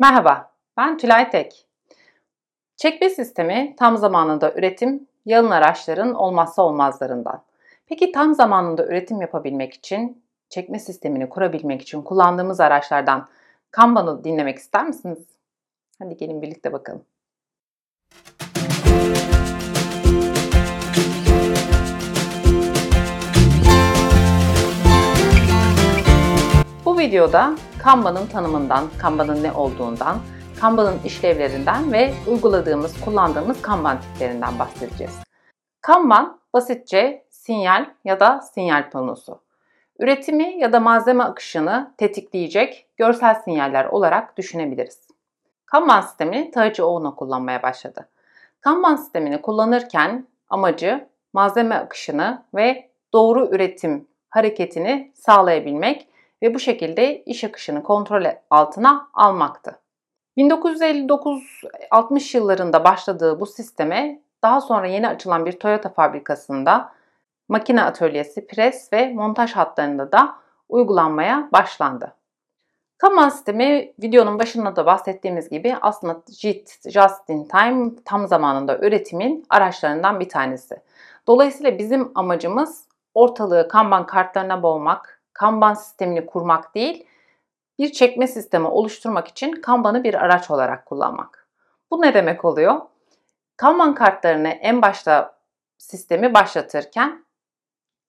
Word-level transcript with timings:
Merhaba, 0.00 0.50
ben 0.76 0.96
Tülay 0.98 1.30
Tek. 1.30 1.66
Çekme 2.76 3.10
sistemi 3.10 3.74
tam 3.78 3.96
zamanında 3.96 4.54
üretim, 4.54 5.08
yalın 5.26 5.50
araçların 5.50 6.14
olmazsa 6.14 6.62
olmazlarından. 6.62 7.42
Peki 7.86 8.12
tam 8.12 8.34
zamanında 8.34 8.86
üretim 8.86 9.20
yapabilmek 9.20 9.74
için, 9.74 10.22
çekme 10.48 10.78
sistemini 10.78 11.28
kurabilmek 11.28 11.82
için 11.82 12.02
kullandığımız 12.02 12.60
araçlardan 12.60 13.28
Kanban'ı 13.70 14.24
dinlemek 14.24 14.58
ister 14.58 14.86
misiniz? 14.86 15.26
Hadi 15.98 16.16
gelin 16.16 16.42
birlikte 16.42 16.72
bakalım. 16.72 17.04
Bu 26.98 27.02
videoda 27.02 27.54
Kanban'ın 27.82 28.26
tanımından, 28.26 28.84
Kanban'ın 29.00 29.42
ne 29.42 29.52
olduğundan, 29.52 30.18
Kanban'ın 30.60 30.98
işlevlerinden 31.04 31.92
ve 31.92 32.12
uyguladığımız, 32.26 33.00
kullandığımız 33.04 33.62
Kanban 33.62 34.00
tiplerinden 34.00 34.58
bahsedeceğiz. 34.58 35.18
Kanban 35.80 36.40
basitçe 36.54 37.24
sinyal 37.30 37.86
ya 38.04 38.20
da 38.20 38.40
sinyal 38.40 38.90
panosu. 38.90 39.40
Üretimi 39.98 40.58
ya 40.58 40.72
da 40.72 40.80
malzeme 40.80 41.24
akışını 41.24 41.94
tetikleyecek 41.96 42.86
görsel 42.96 43.34
sinyaller 43.34 43.84
olarak 43.84 44.36
düşünebiliriz. 44.36 45.00
Kanban 45.66 46.00
sistemini 46.00 46.50
Taichi 46.50 46.82
Ohno 46.82 47.16
kullanmaya 47.16 47.62
başladı. 47.62 48.08
Kanban 48.60 48.96
sistemini 48.96 49.42
kullanırken 49.42 50.26
amacı 50.48 51.08
malzeme 51.32 51.74
akışını 51.74 52.42
ve 52.54 52.90
doğru 53.12 53.48
üretim 53.52 54.08
hareketini 54.30 55.12
sağlayabilmek 55.14 56.08
ve 56.42 56.54
bu 56.54 56.58
şekilde 56.58 57.22
iş 57.22 57.44
akışını 57.44 57.82
kontrol 57.82 58.24
altına 58.50 59.08
almaktı. 59.14 59.78
1959-60 60.36 62.36
yıllarında 62.36 62.84
başladığı 62.84 63.40
bu 63.40 63.46
sisteme 63.46 64.22
daha 64.42 64.60
sonra 64.60 64.86
yeni 64.86 65.08
açılan 65.08 65.46
bir 65.46 65.52
Toyota 65.52 65.88
fabrikasında 65.88 66.92
makine 67.48 67.82
atölyesi, 67.82 68.46
pres 68.46 68.92
ve 68.92 69.12
montaj 69.12 69.52
hatlarında 69.52 70.12
da 70.12 70.34
uygulanmaya 70.68 71.48
başlandı. 71.52 72.14
Kanban 72.98 73.28
sistemi 73.28 73.92
videonun 74.02 74.38
başında 74.38 74.76
da 74.76 74.86
bahsettiğimiz 74.86 75.48
gibi 75.48 75.76
aslında 75.80 76.22
JIT, 76.38 76.90
Just 76.90 77.30
in 77.30 77.44
Time, 77.44 77.90
tam 78.04 78.26
zamanında 78.26 78.78
üretimin 78.78 79.46
araçlarından 79.50 80.20
bir 80.20 80.28
tanesi. 80.28 80.76
Dolayısıyla 81.26 81.78
bizim 81.78 82.12
amacımız 82.14 82.88
ortalığı 83.14 83.68
Kanban 83.68 84.06
kartlarına 84.06 84.62
boğmak, 84.62 85.17
Kanban 85.38 85.74
sistemini 85.74 86.26
kurmak 86.26 86.74
değil, 86.74 87.06
bir 87.78 87.92
çekme 87.92 88.26
sistemi 88.26 88.66
oluşturmak 88.66 89.28
için 89.28 89.52
Kanban'ı 89.52 90.04
bir 90.04 90.14
araç 90.14 90.50
olarak 90.50 90.86
kullanmak. 90.86 91.48
Bu 91.90 92.02
ne 92.02 92.14
demek 92.14 92.44
oluyor? 92.44 92.80
Kanban 93.56 93.94
kartlarını 93.94 94.48
en 94.48 94.82
başta 94.82 95.38
sistemi 95.78 96.34
başlatırken 96.34 97.24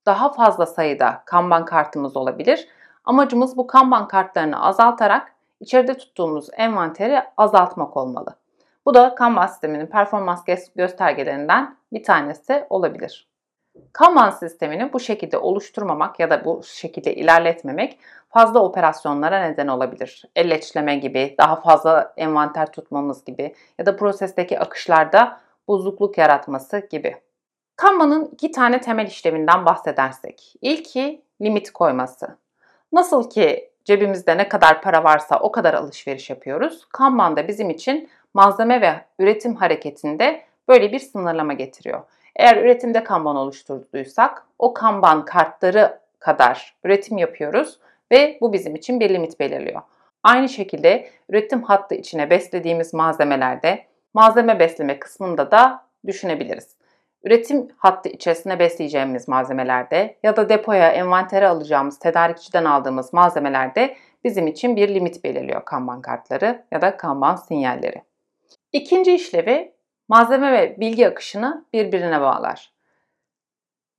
daha 0.05 0.33
fazla 0.33 0.65
sayıda 0.65 1.23
Kanban 1.25 1.65
kartımız 1.65 2.17
olabilir. 2.17 2.67
Amacımız 3.05 3.57
bu 3.57 3.67
Kanban 3.67 4.07
kartlarını 4.07 4.65
azaltarak 4.65 5.33
içeride 5.59 5.97
tuttuğumuz 5.97 6.49
envanteri 6.53 7.23
azaltmak 7.37 7.97
olmalı. 7.97 8.35
Bu 8.85 8.93
da 8.93 9.15
Kanban 9.15 9.47
sisteminin 9.47 9.87
performans 9.87 10.43
göstergelerinden 10.75 11.77
bir 11.93 12.03
tanesi 12.03 12.65
olabilir. 12.69 13.28
Kanban 13.93 14.29
sistemini 14.29 14.93
bu 14.93 14.99
şekilde 14.99 15.37
oluşturmamak 15.37 16.19
ya 16.19 16.29
da 16.29 16.45
bu 16.45 16.61
şekilde 16.63 17.15
ilerletmemek 17.15 17.99
fazla 18.29 18.59
operasyonlara 18.59 19.47
neden 19.47 19.67
olabilir. 19.67 20.25
Elleçleme 20.35 20.95
gibi, 20.95 21.35
daha 21.37 21.55
fazla 21.55 22.13
envanter 22.17 22.71
tutmamız 22.71 23.25
gibi 23.25 23.55
ya 23.79 23.85
da 23.85 23.95
prosesteki 23.95 24.59
akışlarda 24.59 25.41
bozukluk 25.67 26.17
yaratması 26.17 26.87
gibi. 26.91 27.15
Kanban'ın 27.75 28.25
iki 28.25 28.51
tane 28.51 28.81
temel 28.81 29.07
işleminden 29.07 29.65
bahsedersek. 29.65 30.53
İlki 30.61 31.21
limit 31.41 31.71
koyması. 31.71 32.37
Nasıl 32.91 33.29
ki 33.29 33.71
cebimizde 33.85 34.37
ne 34.37 34.49
kadar 34.49 34.81
para 34.81 35.03
varsa 35.03 35.39
o 35.39 35.51
kadar 35.51 35.73
alışveriş 35.73 36.29
yapıyoruz. 36.29 36.85
Kanban 36.93 37.37
da 37.37 37.47
bizim 37.47 37.69
için 37.69 38.09
malzeme 38.33 38.81
ve 38.81 38.93
üretim 39.19 39.55
hareketinde 39.55 40.43
böyle 40.67 40.91
bir 40.91 40.99
sınırlama 40.99 41.53
getiriyor. 41.53 42.03
Eğer 42.35 42.57
üretimde 42.57 43.03
kanban 43.03 43.35
oluşturduysak 43.35 44.45
o 44.59 44.73
kanban 44.73 45.25
kartları 45.25 45.99
kadar 46.19 46.75
üretim 46.83 47.17
yapıyoruz 47.17 47.79
ve 48.11 48.37
bu 48.41 48.53
bizim 48.53 48.75
için 48.75 48.99
bir 48.99 49.09
limit 49.09 49.39
belirliyor. 49.39 49.81
Aynı 50.23 50.49
şekilde 50.49 51.09
üretim 51.29 51.63
hattı 51.63 51.95
içine 51.95 52.29
beslediğimiz 52.29 52.93
malzemelerde 52.93 53.85
malzeme 54.13 54.59
besleme 54.59 54.99
kısmında 54.99 55.51
da 55.51 55.85
düşünebiliriz. 56.07 56.75
Üretim 57.23 57.67
hattı 57.77 58.09
içerisine 58.09 58.59
besleyeceğimiz 58.59 59.27
malzemelerde 59.27 60.15
ya 60.23 60.35
da 60.35 60.49
depoya, 60.49 60.91
envantere 60.91 61.47
alacağımız, 61.47 61.99
tedarikçiden 61.99 62.65
aldığımız 62.65 63.13
malzemelerde 63.13 63.95
bizim 64.23 64.47
için 64.47 64.75
bir 64.75 64.89
limit 64.89 65.23
belirliyor 65.23 65.65
kanban 65.65 66.01
kartları 66.01 66.65
ya 66.71 66.81
da 66.81 66.97
kanban 66.97 67.35
sinyalleri. 67.35 68.03
İkinci 68.73 69.15
işlevi 69.15 69.73
malzeme 70.09 70.51
ve 70.51 70.79
bilgi 70.79 71.07
akışını 71.07 71.65
birbirine 71.73 72.21
bağlar. 72.21 72.73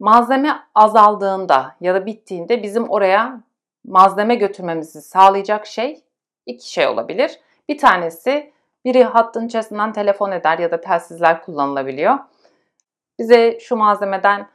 Malzeme 0.00 0.60
azaldığında 0.74 1.76
ya 1.80 1.94
da 1.94 2.06
bittiğinde 2.06 2.62
bizim 2.62 2.90
oraya 2.90 3.40
malzeme 3.84 4.34
götürmemizi 4.34 5.02
sağlayacak 5.02 5.66
şey 5.66 6.04
iki 6.46 6.72
şey 6.72 6.86
olabilir. 6.86 7.40
Bir 7.68 7.78
tanesi 7.78 8.52
biri 8.84 9.04
hattın 9.04 9.46
içerisinden 9.46 9.92
telefon 9.92 10.32
eder 10.32 10.58
ya 10.58 10.70
da 10.70 10.80
telsizler 10.80 11.42
kullanılabiliyor. 11.42 12.18
Bize 13.18 13.60
şu 13.60 13.76
malzemeden 13.76 14.48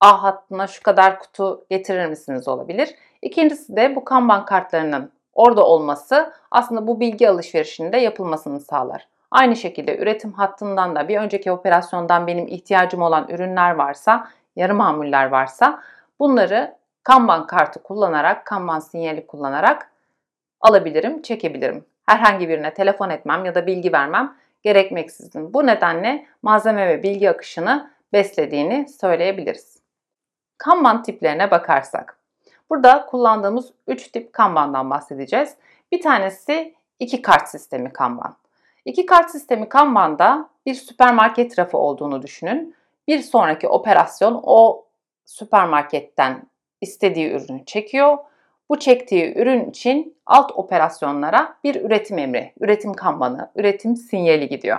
A 0.00 0.22
hattına 0.22 0.66
şu 0.66 0.82
kadar 0.82 1.18
kutu 1.18 1.66
getirir 1.70 2.06
misiniz 2.06 2.48
olabilir. 2.48 2.94
İkincisi 3.22 3.76
de 3.76 3.96
bu 3.96 4.04
Kanban 4.04 4.44
kartlarının 4.44 5.12
orada 5.32 5.66
olması 5.66 6.32
aslında 6.50 6.86
bu 6.86 7.00
bilgi 7.00 7.28
alışverişinde 7.28 7.96
yapılmasını 7.96 8.60
sağlar. 8.60 9.09
Aynı 9.30 9.56
şekilde 9.56 9.98
üretim 9.98 10.32
hattından 10.32 10.96
da 10.96 11.08
bir 11.08 11.18
önceki 11.18 11.52
operasyondan 11.52 12.26
benim 12.26 12.48
ihtiyacım 12.48 13.02
olan 13.02 13.28
ürünler 13.28 13.70
varsa, 13.70 14.28
yarı 14.56 14.74
mamuller 14.74 15.26
varsa 15.26 15.82
bunları 16.18 16.80
Kanban 17.02 17.46
kartı 17.46 17.82
kullanarak, 17.82 18.46
Kanban 18.46 18.78
sinyali 18.78 19.26
kullanarak 19.26 19.90
alabilirim, 20.60 21.22
çekebilirim. 21.22 21.84
Herhangi 22.06 22.48
birine 22.48 22.74
telefon 22.74 23.10
etmem 23.10 23.44
ya 23.44 23.54
da 23.54 23.66
bilgi 23.66 23.92
vermem 23.92 24.36
gerekmeksizin. 24.62 25.54
Bu 25.54 25.66
nedenle 25.66 26.26
malzeme 26.42 26.88
ve 26.88 27.02
bilgi 27.02 27.30
akışını 27.30 27.90
beslediğini 28.12 28.88
söyleyebiliriz. 28.88 29.80
Kanban 30.58 31.02
tiplerine 31.02 31.50
bakarsak. 31.50 32.18
Burada 32.70 33.06
kullandığımız 33.06 33.72
3 33.86 34.08
tip 34.08 34.32
Kanban'dan 34.32 34.90
bahsedeceğiz. 34.90 35.56
Bir 35.92 36.00
tanesi 36.00 36.74
iki 36.98 37.22
kart 37.22 37.48
sistemi 37.48 37.92
Kanban. 37.92 38.36
İki 38.84 39.06
kart 39.06 39.30
sistemi 39.30 39.68
Kanban'da 39.68 40.48
bir 40.66 40.74
süpermarket 40.74 41.58
rafı 41.58 41.78
olduğunu 41.78 42.22
düşünün. 42.22 42.74
Bir 43.08 43.18
sonraki 43.18 43.68
operasyon 43.68 44.40
o 44.42 44.86
süpermarketten 45.24 46.42
istediği 46.80 47.30
ürünü 47.30 47.64
çekiyor. 47.64 48.18
Bu 48.68 48.78
çektiği 48.78 49.38
ürün 49.38 49.70
için 49.70 50.16
alt 50.26 50.52
operasyonlara 50.54 51.56
bir 51.64 51.84
üretim 51.84 52.18
emri, 52.18 52.52
üretim 52.60 52.94
kanbanı, 52.94 53.50
üretim 53.56 53.96
sinyali 53.96 54.48
gidiyor. 54.48 54.78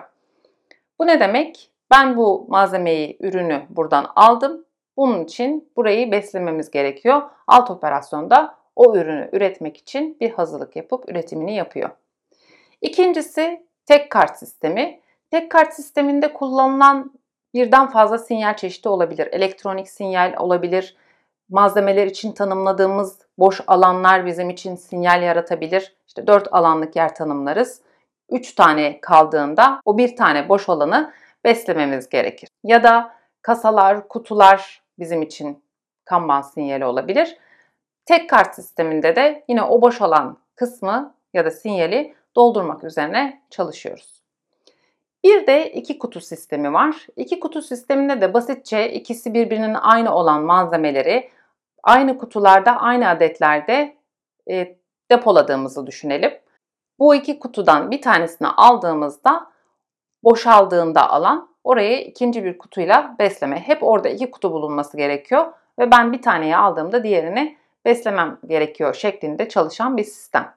Bu 0.99 1.07
ne 1.07 1.19
demek? 1.19 1.71
Ben 1.91 2.17
bu 2.17 2.45
malzemeyi, 2.49 3.17
ürünü 3.19 3.61
buradan 3.69 4.05
aldım. 4.15 4.65
Bunun 4.97 5.23
için 5.23 5.69
burayı 5.75 6.11
beslememiz 6.11 6.71
gerekiyor. 6.71 7.21
Alt 7.47 7.71
operasyonda 7.71 8.55
o 8.75 8.95
ürünü 8.95 9.29
üretmek 9.31 9.77
için 9.77 10.17
bir 10.19 10.31
hazırlık 10.31 10.75
yapıp 10.75 11.09
üretimini 11.09 11.55
yapıyor. 11.55 11.89
İkincisi 12.81 13.65
tek 13.85 14.09
kart 14.09 14.37
sistemi. 14.37 15.01
Tek 15.31 15.51
kart 15.51 15.73
sisteminde 15.73 16.33
kullanılan 16.33 17.11
birden 17.53 17.89
fazla 17.89 18.17
sinyal 18.17 18.55
çeşidi 18.55 18.89
olabilir. 18.89 19.27
Elektronik 19.31 19.89
sinyal 19.89 20.33
olabilir. 20.37 20.95
Malzemeler 21.49 22.07
için 22.07 22.31
tanımladığımız 22.31 23.19
boş 23.37 23.61
alanlar 23.67 24.25
bizim 24.25 24.49
için 24.49 24.75
sinyal 24.75 25.23
yaratabilir. 25.23 25.95
İşte 26.07 26.27
4 26.27 26.47
alanlık 26.51 26.95
yer 26.95 27.15
tanımlarız. 27.15 27.81
3 28.29 28.55
tane 28.55 29.01
kaldığında 29.01 29.81
o 29.85 29.97
bir 29.97 30.15
tane 30.15 30.49
boş 30.49 30.69
alanı 30.69 31.13
beslememiz 31.43 32.09
gerekir. 32.09 32.49
Ya 32.63 32.83
da 32.83 33.13
kasalar, 33.41 34.07
kutular 34.07 34.81
bizim 34.99 35.21
için 35.21 35.63
kanban 36.05 36.41
sinyali 36.41 36.85
olabilir. 36.85 37.37
Tek 38.05 38.29
kart 38.29 38.55
sisteminde 38.55 39.15
de 39.15 39.43
yine 39.47 39.63
o 39.63 39.81
boş 39.81 40.01
alan 40.01 40.37
kısmı 40.55 41.13
ya 41.33 41.45
da 41.45 41.51
sinyali 41.51 42.15
doldurmak 42.35 42.83
üzerine 42.83 43.41
çalışıyoruz. 43.49 44.21
Bir 45.23 45.47
de 45.47 45.71
iki 45.71 45.99
kutu 45.99 46.21
sistemi 46.21 46.73
var. 46.73 47.07
İki 47.15 47.39
kutu 47.39 47.61
sisteminde 47.61 48.21
de 48.21 48.33
basitçe 48.33 48.91
ikisi 48.91 49.33
birbirinin 49.33 49.73
aynı 49.81 50.15
olan 50.15 50.43
malzemeleri 50.43 51.29
aynı 51.83 52.17
kutularda, 52.17 52.71
aynı 52.71 53.09
adetlerde 53.09 53.95
e, 54.49 54.75
depoladığımızı 55.11 55.87
düşünelim. 55.87 56.31
Bu 56.99 57.15
iki 57.15 57.39
kutudan 57.39 57.91
bir 57.91 58.01
tanesini 58.01 58.47
aldığımızda 58.47 59.51
boşaldığında 60.23 61.09
alan 61.09 61.49
oraya 61.63 62.01
ikinci 62.01 62.43
bir 62.43 62.57
kutuyla 62.57 63.15
besleme. 63.19 63.59
Hep 63.59 63.83
orada 63.83 64.09
iki 64.09 64.31
kutu 64.31 64.51
bulunması 64.51 64.97
gerekiyor 64.97 65.53
ve 65.79 65.91
ben 65.91 66.13
bir 66.13 66.21
taneyi 66.21 66.57
aldığımda 66.57 67.03
diğerini 67.03 67.57
beslemem 67.85 68.37
gerekiyor 68.47 68.93
şeklinde 68.93 69.49
çalışan 69.49 69.97
bir 69.97 70.03
sistem. 70.03 70.53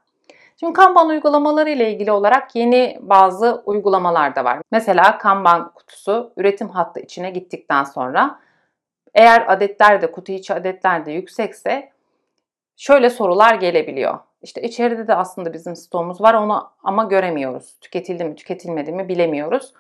Şimdi 0.60 0.72
Kanban 0.72 1.08
uygulamaları 1.08 1.70
ile 1.70 1.92
ilgili 1.92 2.12
olarak 2.12 2.56
yeni 2.56 2.98
bazı 3.00 3.62
uygulamalar 3.66 4.36
da 4.36 4.44
var. 4.44 4.60
Mesela 4.70 5.18
Kanban 5.18 5.72
kutusu 5.74 6.32
üretim 6.36 6.68
hattı 6.68 7.00
içine 7.00 7.30
gittikten 7.30 7.84
sonra 7.84 8.40
eğer 9.14 9.44
adetler 9.52 10.02
de 10.02 10.12
kutu 10.12 10.32
içi 10.32 10.54
adetler 10.54 11.06
de 11.06 11.12
yüksekse 11.12 11.92
şöyle 12.76 13.10
sorular 13.10 13.54
gelebiliyor. 13.54 14.18
İşte 14.42 14.62
içeride 14.62 15.08
de 15.08 15.14
aslında 15.14 15.52
bizim 15.52 15.76
stoğumuz 15.76 16.20
var 16.20 16.34
onu 16.34 16.70
ama 16.82 17.04
göremiyoruz. 17.04 17.76
Tüketildi 17.80 18.24
mi 18.24 18.34
tüketilmedi 18.34 18.92
mi 18.92 19.08
bilemiyoruz. 19.08 19.72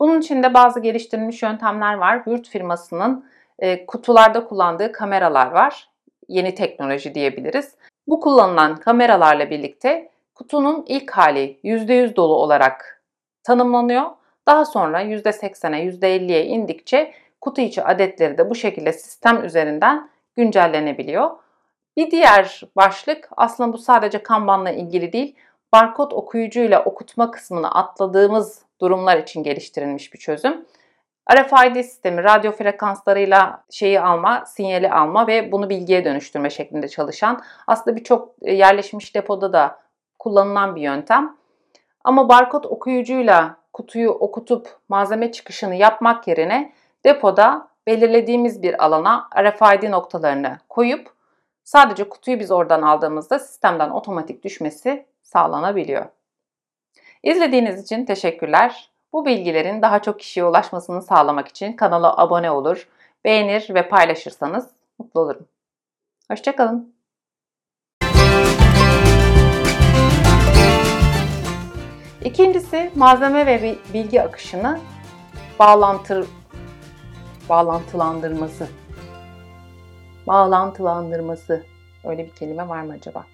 Bunun 0.00 0.20
için 0.20 0.42
de 0.42 0.54
bazı 0.54 0.80
geliştirilmiş 0.80 1.42
yöntemler 1.42 1.94
var. 1.94 2.26
Hürt 2.26 2.48
firmasının 2.48 3.26
e, 3.58 3.86
kutularda 3.86 4.44
kullandığı 4.44 4.92
kameralar 4.92 5.50
var. 5.50 5.88
Yeni 6.28 6.54
teknoloji 6.54 7.14
diyebiliriz. 7.14 7.74
Bu 8.06 8.20
kullanılan 8.20 8.76
kameralarla 8.76 9.50
birlikte 9.50 10.11
kutunun 10.42 10.84
ilk 10.88 11.10
hali 11.10 11.60
%100 11.64 12.16
dolu 12.16 12.34
olarak 12.34 13.02
tanımlanıyor. 13.42 14.10
Daha 14.46 14.64
sonra 14.64 15.02
%80'e 15.02 15.84
%50'ye 15.84 16.44
indikçe 16.44 17.14
kutu 17.40 17.60
içi 17.60 17.84
adetleri 17.84 18.38
de 18.38 18.50
bu 18.50 18.54
şekilde 18.54 18.92
sistem 18.92 19.44
üzerinden 19.44 20.10
güncellenebiliyor. 20.36 21.30
Bir 21.96 22.10
diğer 22.10 22.60
başlık 22.76 23.28
aslında 23.36 23.72
bu 23.72 23.78
sadece 23.78 24.22
Kanban'la 24.22 24.70
ilgili 24.70 25.12
değil, 25.12 25.36
barkod 25.72 26.12
okuyucuyla 26.12 26.84
okutma 26.84 27.30
kısmını 27.30 27.74
atladığımız 27.74 28.62
durumlar 28.80 29.16
için 29.18 29.42
geliştirilmiş 29.42 30.14
bir 30.14 30.18
çözüm. 30.18 30.64
RFID 31.32 31.82
sistemi 31.82 32.24
radyo 32.24 32.52
frekanslarıyla 32.52 33.64
şeyi 33.70 34.00
alma, 34.00 34.44
sinyali 34.46 34.90
alma 34.90 35.26
ve 35.26 35.52
bunu 35.52 35.70
bilgiye 35.70 36.04
dönüştürme 36.04 36.50
şeklinde 36.50 36.88
çalışan 36.88 37.42
aslında 37.66 37.96
birçok 37.96 38.34
e, 38.42 38.54
yerleşmiş 38.54 39.14
depoda 39.14 39.52
da 39.52 39.81
kullanılan 40.22 40.76
bir 40.76 40.80
yöntem. 40.80 41.36
Ama 42.04 42.28
barkod 42.28 42.64
okuyucuyla 42.64 43.56
kutuyu 43.72 44.10
okutup 44.10 44.78
malzeme 44.88 45.32
çıkışını 45.32 45.74
yapmak 45.74 46.28
yerine 46.28 46.72
depoda 47.04 47.68
belirlediğimiz 47.86 48.62
bir 48.62 48.84
alana 48.84 49.28
RFID 49.38 49.90
noktalarını 49.90 50.58
koyup 50.68 51.10
sadece 51.64 52.08
kutuyu 52.08 52.40
biz 52.40 52.50
oradan 52.50 52.82
aldığımızda 52.82 53.38
sistemden 53.38 53.90
otomatik 53.90 54.44
düşmesi 54.44 55.06
sağlanabiliyor. 55.22 56.06
İzlediğiniz 57.22 57.82
için 57.82 58.04
teşekkürler. 58.04 58.90
Bu 59.12 59.26
bilgilerin 59.26 59.82
daha 59.82 60.02
çok 60.02 60.18
kişiye 60.18 60.46
ulaşmasını 60.46 61.02
sağlamak 61.02 61.48
için 61.48 61.72
kanala 61.72 62.18
abone 62.18 62.50
olur, 62.50 62.88
beğenir 63.24 63.74
ve 63.74 63.88
paylaşırsanız 63.88 64.70
mutlu 64.98 65.20
olurum. 65.20 65.46
Hoşçakalın. 66.30 66.91
İkincisi 72.24 72.90
malzeme 72.94 73.46
ve 73.46 73.76
bilgi 73.94 74.22
akışını 74.22 74.80
bağlantı 75.58 76.26
bağlantılandırması. 77.48 78.68
Bağlantılandırması. 80.26 81.64
Öyle 82.04 82.26
bir 82.26 82.30
kelime 82.30 82.68
var 82.68 82.82
mı 82.82 82.92
acaba? 82.92 83.24